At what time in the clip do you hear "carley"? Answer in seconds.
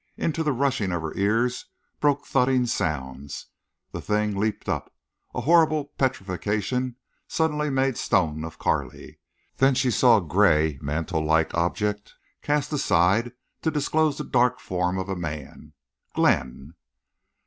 8.57-9.19